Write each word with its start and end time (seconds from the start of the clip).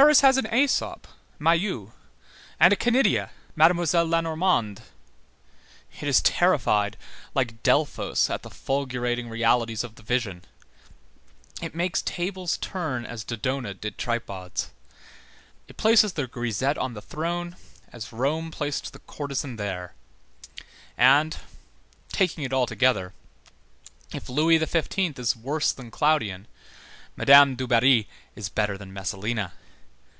Paris 0.00 0.20
has 0.20 0.36
an 0.36 0.44
Æsop 0.44 1.02
Mayeux, 1.40 1.92
and 2.60 2.72
a 2.72 2.76
Canidia, 2.76 3.30
Mademoiselle 3.56 4.04
Lenormand. 4.08 4.82
It 6.00 6.06
is 6.06 6.22
terrified, 6.22 6.96
like 7.34 7.60
Delphos 7.64 8.30
at 8.30 8.42
the 8.44 8.50
fulgurating 8.50 9.28
realities 9.28 9.82
of 9.82 9.96
the 9.96 10.04
vision; 10.04 10.44
it 11.60 11.74
makes 11.74 12.02
tables 12.02 12.56
turn 12.58 13.04
as 13.04 13.24
Dodona 13.24 13.74
did 13.74 13.98
tripods. 13.98 14.70
It 15.66 15.76
places 15.76 16.12
the 16.12 16.28
grisette 16.28 16.78
on 16.78 16.94
the 16.94 17.02
throne, 17.02 17.56
as 17.92 18.12
Rome 18.12 18.52
placed 18.52 18.92
the 18.92 19.00
courtesan 19.00 19.56
there; 19.56 19.94
and, 20.96 21.36
taking 22.12 22.44
it 22.44 22.52
altogether, 22.52 23.12
if 24.14 24.28
Louis 24.28 24.64
XV. 24.64 25.18
is 25.18 25.34
worse 25.34 25.72
than 25.72 25.90
Claudian, 25.90 26.46
Madame 27.16 27.56
Dubarry 27.56 28.06
is 28.36 28.48
better 28.48 28.78
than 28.78 28.92
Messalina. 28.92 29.52